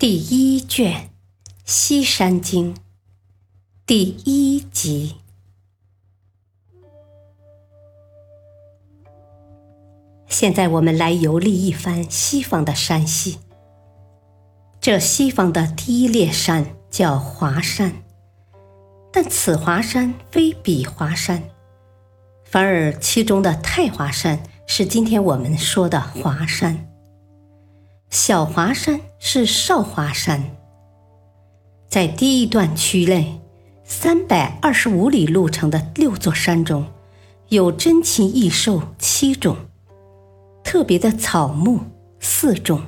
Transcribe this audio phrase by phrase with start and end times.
[0.00, 0.94] 第一卷
[1.66, 2.74] 《西山经》
[3.84, 5.16] 第一集。
[10.26, 13.40] 现在我们来游历一番西方的山系。
[14.80, 17.92] 这西方的第一列山叫华山，
[19.12, 21.42] 但此华山非彼华山，
[22.42, 26.89] 反而其中的太华山是今天我们说的华山。
[28.10, 30.56] 小华山是少华山，
[31.88, 33.40] 在第一段区内，
[33.84, 36.88] 三百二十五里路程的六座山中，
[37.50, 39.56] 有珍禽异兽七种，
[40.64, 41.82] 特别的草木
[42.18, 42.82] 四种，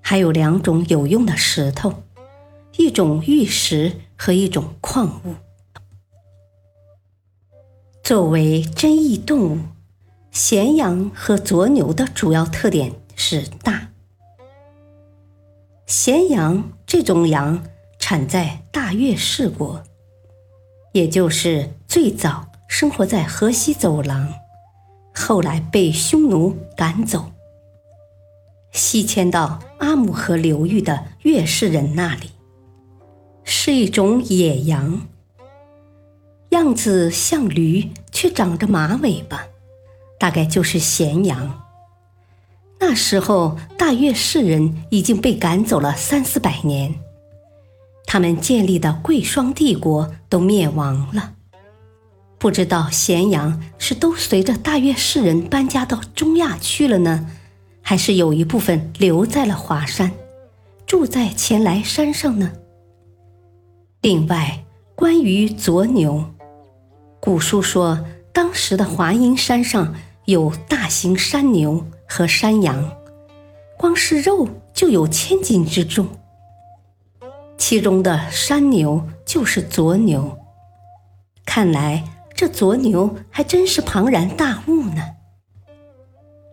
[0.00, 2.02] 还有两种有用的石头，
[2.76, 5.34] 一种玉石和一种矿物。
[8.02, 9.58] 作为珍异动物，
[10.32, 13.87] 咸阳和左牛的主要特点是大。
[15.88, 17.64] 咸阳这种羊
[17.98, 19.82] 产在大月氏国，
[20.92, 24.30] 也就是最早生活在河西走廊，
[25.14, 27.32] 后来被匈奴赶走，
[28.70, 32.32] 西迁到阿姆河流域的月氏人那里，
[33.42, 35.00] 是一种野羊，
[36.50, 39.46] 样子像驴，却长着马尾巴，
[40.18, 41.64] 大概就是咸阳。
[42.80, 46.94] 那时候，大月氏人已经被赶走了三四百年，
[48.06, 51.34] 他们建立的贵霜帝国都灭亡了。
[52.38, 57.26] 不知道咸阳是都随着大月氏人搬家到中亚去了呢，
[57.82, 60.12] 还是有一部分留在了华山，
[60.86, 62.52] 住在前来山上呢？
[64.02, 64.64] 另外，
[64.94, 66.24] 关于左牛，
[67.18, 71.84] 古书说，当时的华阴山上有大型山牛。
[72.08, 72.96] 和山羊，
[73.76, 76.08] 光是肉就有千斤之重。
[77.56, 80.38] 其中的山牛就是左牛，
[81.44, 82.02] 看来
[82.34, 85.02] 这左牛还真是庞然大物呢。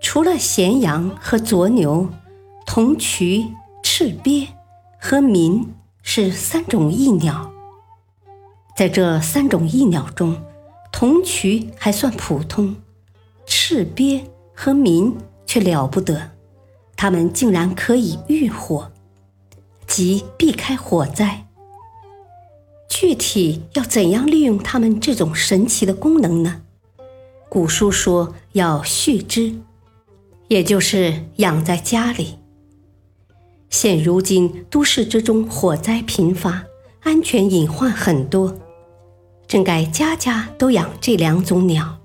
[0.00, 2.08] 除了咸阳和左牛，
[2.64, 3.48] 铜渠、
[3.82, 4.48] 赤鳖
[4.98, 7.50] 和鸣是三种异鸟。
[8.76, 10.40] 在这三种异鸟中，
[10.92, 12.76] 铜渠还算普通，
[13.44, 14.24] 赤鳖
[14.54, 15.16] 和鸣。
[15.50, 16.30] 却了不得，
[16.94, 18.92] 他们竟然可以御火，
[19.84, 21.48] 即避开火灾。
[22.88, 26.62] 具体要怎样利用它们这种神奇的功能呢？
[27.48, 29.52] 古书说要蓄之，
[30.46, 32.38] 也就是养在家里。
[33.70, 36.62] 现如今都市之中火灾频发，
[37.00, 38.56] 安全隐患很多，
[39.48, 41.99] 真该家家都养这两种鸟。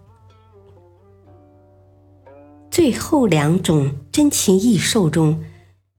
[2.75, 5.46] 最后两种珍禽异兽中，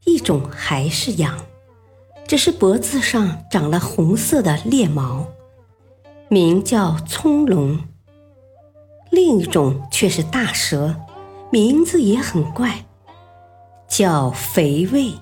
[0.04, 1.38] 一种还是羊，
[2.28, 5.26] 只是脖子上长了红色的鬣毛，
[6.28, 7.78] 名叫葱龙；
[9.10, 10.94] 另一种却是大蛇，
[11.50, 12.84] 名字也很怪，
[13.88, 15.14] 叫肥卫。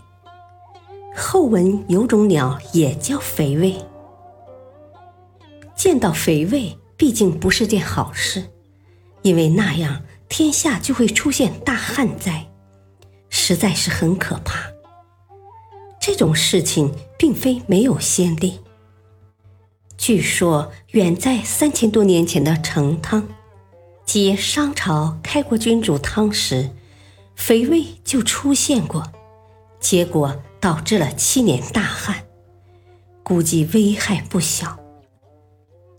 [1.15, 3.77] 后文有种鸟也叫肥卫，
[5.77, 8.43] 见到肥卫毕竟不是件好事，
[9.23, 10.03] 因为那样。
[10.37, 12.49] 天下就会出现大旱灾，
[13.29, 14.65] 实在是很可怕。
[16.01, 18.59] 这种事情并非没有先例。
[19.97, 23.29] 据说，远在三千多年前的成汤，
[24.05, 26.69] 即商朝开国君主汤时，
[27.37, 29.13] 肥卫就出现过，
[29.79, 32.25] 结果导致了七年大旱，
[33.23, 34.81] 估计危害不小。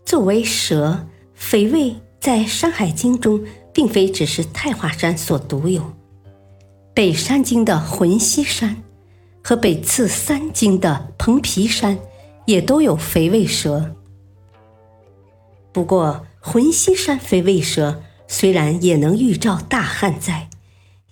[0.04, 3.42] 作为蛇，肥卫在《山海经》中。
[3.76, 5.92] 并非只是太华山所独有，
[6.94, 8.82] 北山经的浑溪山
[9.44, 11.98] 和北次三经的蓬皮山
[12.46, 13.94] 也都有肥尾蛇。
[15.72, 20.48] 不过，浑溪山肥尾蛇虽然也能预兆大旱灾，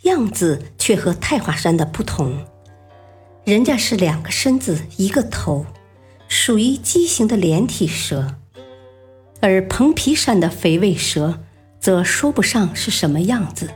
[0.05, 2.47] 样子却和太华山的不同。
[3.45, 5.67] 人家是两个身子一个头，
[6.29, 8.37] 属于畸形的连体蛇，
[9.43, 11.41] 而蓬皮山的肥尾蛇。
[11.85, 13.69] 则说不上是什么样子，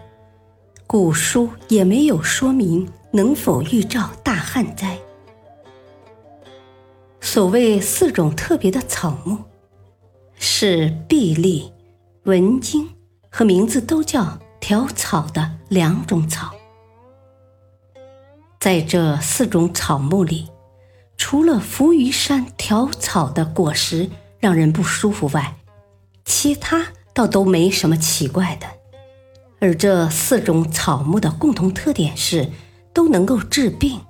[0.86, 4.98] 古书也没有说明能否预兆大旱灾？
[7.20, 9.36] 所谓四种特别的草木，
[10.38, 11.70] 是碧丽、
[12.22, 12.88] 文经
[13.28, 16.54] 和名字都叫条草的两种草。
[18.58, 20.48] 在这四种草木里，
[21.18, 24.08] 除了浮于山条草的果实
[24.38, 25.56] 让人不舒服外，
[26.24, 26.86] 其他
[27.18, 28.66] 倒都没什么奇怪的。
[29.58, 32.48] 而这四种草木的共同特点是，
[32.94, 34.02] 都能够治病。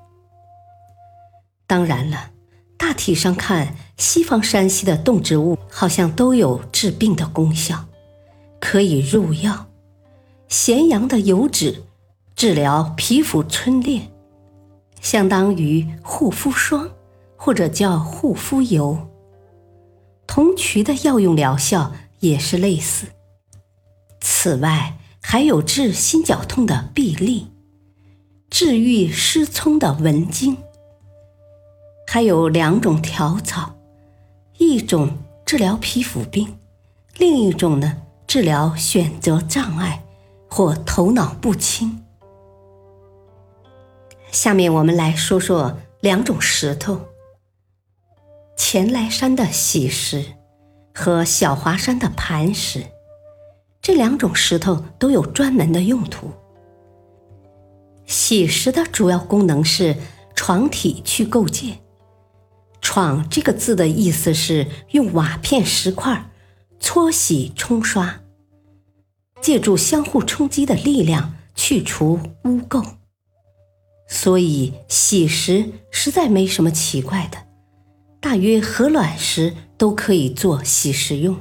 [1.67, 2.33] 当然了，
[2.77, 7.87] 大体上看，西方山西的动植物好像都有治病的功效，
[8.61, 9.69] 可以入药。
[10.49, 11.85] 咸阳的油脂
[12.37, 14.03] 治疗皮肤皴裂。
[15.01, 16.91] 相当于护肤霜，
[17.39, 18.99] 或者叫护肤油。
[20.27, 23.07] 铜渠的药用疗效也是类似。
[24.21, 27.49] 此外，还有治心绞痛的必利，
[28.51, 30.57] 治愈失聪的文经。
[32.07, 33.77] 还有两种条草，
[34.57, 36.59] 一种治疗皮肤病，
[37.17, 40.03] 另一种呢治疗选择障碍
[40.49, 42.03] 或头脑不清。
[44.33, 47.01] 下面我们来说说两种石头：
[48.57, 50.25] 前来山的喜石
[50.99, 52.85] 和小华山的磐石。
[53.81, 56.33] 这两种石头都有专门的用途。
[58.05, 59.97] 洗石的主要功能是
[60.35, 61.79] 床体去构建。
[62.81, 66.31] 床这个字的意思是用瓦片、石块
[66.81, 68.23] 搓洗、冲刷，
[69.41, 72.85] 借助相互冲击的力量去除污垢。
[74.09, 77.39] 所以洗石实在没什么奇怪的，
[78.21, 81.37] 大约和卵石都可以做洗石用。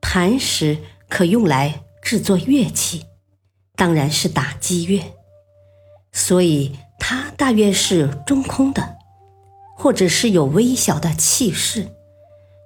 [0.00, 0.78] 磐石
[1.08, 3.04] 可用来制作乐器，
[3.76, 5.14] 当然是打击乐，
[6.12, 8.96] 所以它大约是中空的，
[9.76, 11.88] 或者是有微小的气势，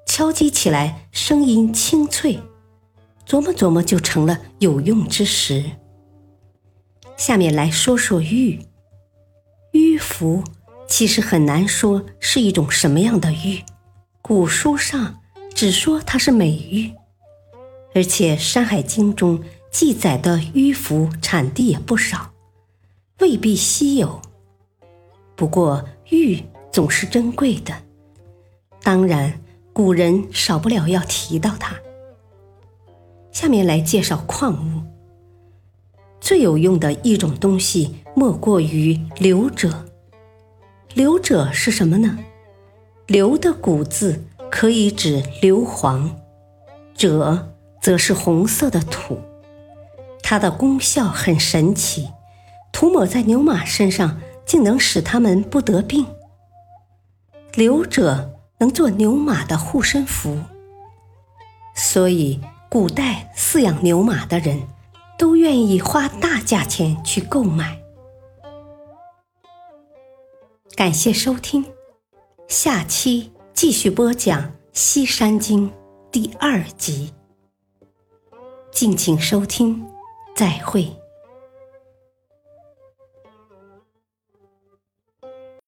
[0.07, 2.41] 敲击起来声音清脆，
[3.27, 5.73] 琢磨琢磨就成了有用之石。
[7.17, 8.67] 下面来说说玉。
[9.73, 10.43] 玉符
[10.87, 13.63] 其实很难说是一种什么样的玉，
[14.23, 15.21] 古书上
[15.55, 16.93] 只说它是美玉，
[17.95, 22.33] 而且《山海经》中记载的玉符产地也不少，
[23.21, 24.21] 未必稀有。
[25.35, 27.75] 不过玉总是珍贵的，
[28.83, 29.41] 当然
[29.73, 31.77] 古人少不了要提到它。
[33.33, 34.83] 下面来介绍矿物。
[36.21, 39.75] 最有用的一种东西，莫过于硫赭。
[40.95, 42.19] 硫赭是什么呢？
[43.07, 46.11] 硫的古字可以指硫磺，
[46.97, 47.47] 赭
[47.83, 49.19] 则是红色的土。
[50.23, 52.11] 它的功效很神奇，
[52.73, 56.07] 涂抹在牛马身上，竟能使它们不得病。
[57.55, 60.39] 硫赭能做牛马的护身符，
[61.75, 62.41] 所以
[62.71, 64.63] 古代饲养牛马的人。
[65.17, 67.79] 都愿意花大价钱去购买。
[70.73, 71.65] 感谢收听，
[72.49, 75.71] 下期继续播讲《西山经》
[76.11, 77.13] 第二集。
[78.73, 79.87] 敬请收听，
[80.35, 80.91] 再会。